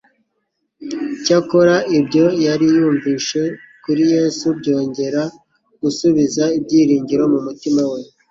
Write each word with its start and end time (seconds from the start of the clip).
Cyakora 1.23 1.75
¬ibyo 1.99 2.25
yari 2.45 2.65
yumvise 2.75 3.39
kuri 3.83 4.03
Yesu 4.15 4.45
byongera 4.59 5.21
gusubiza 5.81 6.43
ibyiringiro 6.57 7.23
mu 7.33 7.39
mutima 7.47 7.81
we. 7.91 7.99